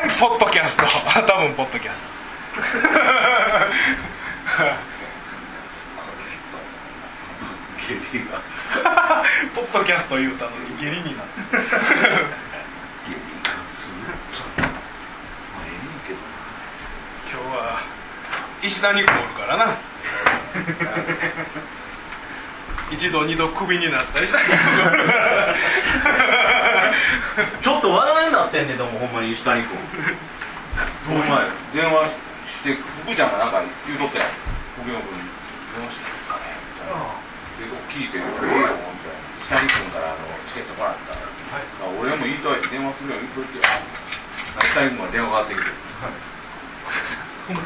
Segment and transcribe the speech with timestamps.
[0.00, 0.84] はいポッドキャスト？
[1.26, 2.08] 多分ポッドキャスト。
[9.54, 11.40] ポッドキャスト言うたのに下痢になって。
[17.32, 17.80] 今日は
[18.62, 19.76] 石田にこおるからな
[22.90, 24.54] 一度二度クビになった石田にこ
[24.86, 25.14] おるか
[27.62, 29.78] ちょっと話題になってんねんでもほんまに下にこう
[31.06, 32.10] この前電話
[32.42, 32.74] して
[33.06, 34.28] 福ちゃんがなんか言うとったやん
[34.82, 35.30] 福山君に
[35.70, 37.06] 電話してんですかねみたいな
[37.60, 38.26] で聞いて「ええ
[38.66, 43.70] よ」みたいな下に君からあのチケットもらったら、あ俺も言いといて電話するよ言うといてよ
[44.66, 45.70] 下に君が電話かかってきて
[47.46, 47.62] ほんま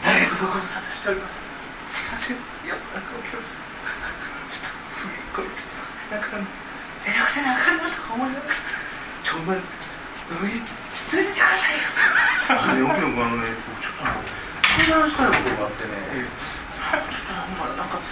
[0.00, 1.44] ダイエットご無沙汰しております
[1.92, 3.75] すいませんいやなんかお客さん
[6.10, 6.38] なんか
[7.04, 8.54] 連絡せなあかんなとか思いながら
[9.22, 9.62] ちょお前飲
[10.42, 16.26] み連れてってくださいよあのね僕ちょっと相談したいことがあってね
[17.10, 18.02] ちょっとほんまなんかう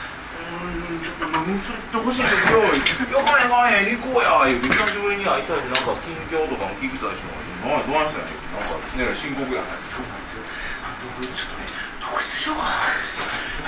[0.58, 7.30] ーんちょっと飲みに連れてってほしいんですよ「いやかねかね行こうや」言うて久しぶりに会いたいしなんか近況とかも聞きたいしな
[7.62, 10.42] どないしたんやなんかね深刻やなそうなんですよ
[10.82, 11.70] あちょっとね
[12.02, 12.74] 独立しようか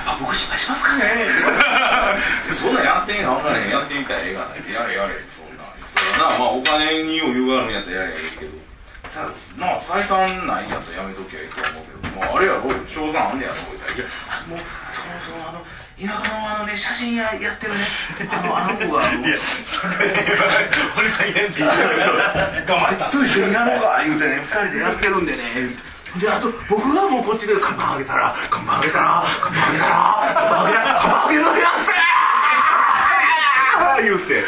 [0.04, 1.26] な僕失敗しますかね
[3.22, 5.14] そんなんやってんやんあんなねやってみたらええがないやれやれ。
[5.32, 5.66] そんなん
[6.18, 8.52] なあまあお金に余裕があるんやったらやれやいいけど。
[9.06, 12.20] さなあ採算ないんやったらやめときゃいいと思うけど。
[12.20, 15.62] まああれやろ賞賛あんねやろみたいなあもうそもそもあの
[15.96, 17.80] 田舎のあのね写真ややってるね。
[18.28, 19.22] あのあの子があの。
[19.22, 25.72] 堀さん言えんていいあいつと一緒にやろうか言うてね二人でやってるんでね。
[26.20, 29.90] であと僕がもうこっちで看板あげたら看板あげたら看板あげたら
[30.32, 31.50] 看板あげたら看板あげるや
[31.80, 31.88] つ
[34.02, 34.42] 言うて「い。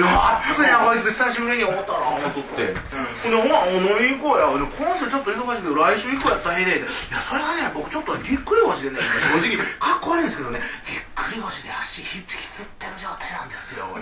[0.00, 2.74] や熱いなこいつ久しぶりに思ったな」思っとって。
[3.22, 8.98] ほんで「ほな飲みに行こうや」で今週ちょっと忙しいけど来週行こうやったらええで」いやそれはね僕ちょっとぎっくり腰でね
[9.40, 14.00] 正直かっこ悪いんですけどねぎっくり腰で足一匹つってる状態なんですよだか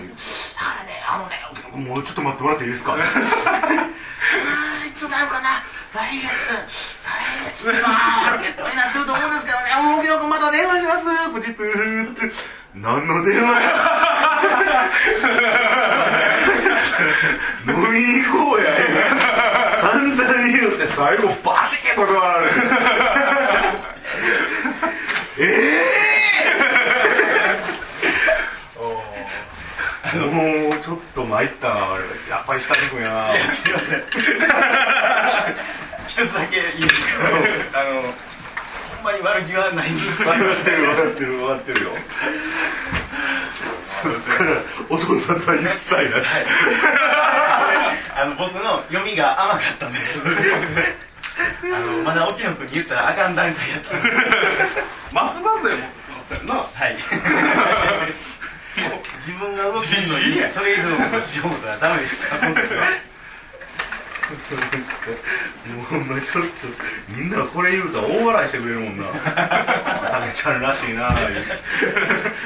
[0.79, 1.39] らねあのね
[1.89, 2.95] もうちょっと待ってもらっていいですか？
[4.85, 6.27] いつなるかな来月
[6.99, 9.75] 再来月まあゲットになってると思うんですけどね。
[9.83, 11.05] もう沖野君また電話します。
[11.33, 12.31] プチツーって
[12.73, 14.12] 何の電話や？
[17.67, 18.65] 飲みに行こうや
[19.81, 21.27] 散々言うて最後。
[21.43, 22.51] バシッ断られる
[25.39, 33.35] ええーもうちょっと参ったなあれやっぱり下に行くんやな。
[33.35, 34.03] いやすいません
[36.07, 37.25] 一つだけいいですか
[37.79, 38.11] あのほん
[39.03, 41.89] まに悪気はないんです分かってる分かってる分かってるよ
[44.89, 46.45] お父さんとは一切なし
[48.15, 50.21] あの僕の読みが甘かったんです。
[51.63, 53.95] あのまだ沖野君に言ったらあかん段階やった
[55.11, 55.81] 松葉杖持っ
[56.29, 56.55] てるな。
[56.55, 56.95] はい。
[59.25, 62.09] 自分が動きるのにそれ以上のしようことはダメで
[65.73, 66.49] もうちょっと
[67.09, 69.05] みんなこれ言うたら大笑いしてくれるもんな。
[69.05, 69.13] た
[70.27, 71.09] けちゃんらしいな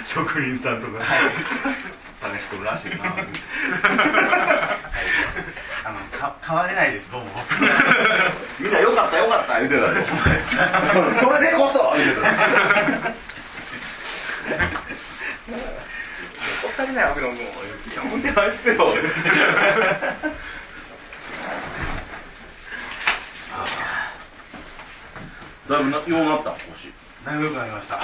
[0.07, 1.03] 職人さんとか。
[2.22, 3.13] たけし君らしいな。
[3.13, 3.34] 言うて
[5.84, 7.28] あのか変われないですどうも。
[8.59, 9.59] みんなよかったよかった。
[9.59, 9.94] 言うてたよ
[11.22, 11.94] それでこそ。
[11.97, 12.28] 言うてた
[16.66, 17.41] おったりないわけだもんい
[17.94, 18.75] やほんでないっすよ。
[25.69, 26.94] だいぶなようなった腰。
[27.25, 27.97] だいぶ良くなりました。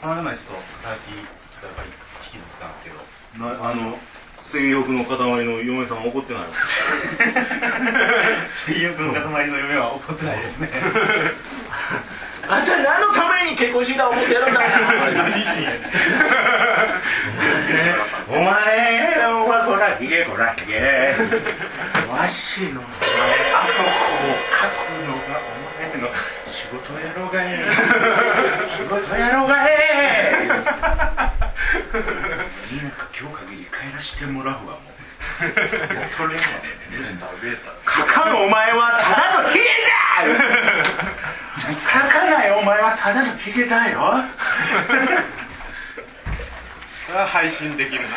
[0.00, 1.88] この間までちょっと片足やっぱり
[2.24, 2.96] 引きずってたんですけど。
[3.38, 3.98] なあの
[4.40, 6.48] 性欲の塊の嫁さん怒ってないの？
[8.66, 10.68] 性欲の塊の夢は怒ってないですね。
[12.48, 14.60] あんた何のために結婚した思ってやるんだ？
[18.28, 21.14] お前お前こらひげこらひげ。
[22.10, 22.82] わしの。
[22.82, 22.84] あ
[23.64, 25.48] そこを書くのがお
[25.80, 26.08] 前の
[26.46, 27.46] 仕事やろうがえ
[28.76, 29.72] 仕事やろうがえ
[32.72, 34.60] いいのか今日限り帰らしてもらうわ。
[34.62, 34.80] もう
[35.42, 36.46] 取れんわ
[36.90, 40.24] ミスターベータ書かんお前はただのヒゲじゃ
[41.78, 44.00] 書かないお前はただのヒゲだよ
[47.06, 48.08] それは配信できるな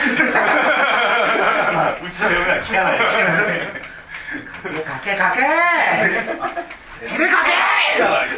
[1.73, 5.41] まあうちの嫁は聞かないですからねかけかけ
[7.07, 7.51] 手でかけ
[8.01, 8.35] 大丈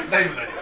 [0.00, 0.59] 夫大丈夫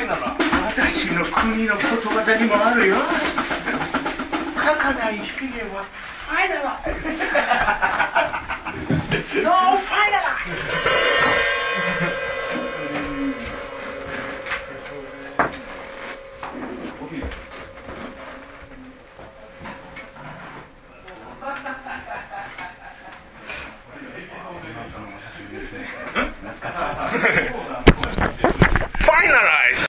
[0.00, 0.36] いのよ
[0.68, 2.96] 私の国のことわざにもあるよ
[4.56, 5.18] 書かない
[5.74, 5.84] は
[6.34, 6.62] 愛だ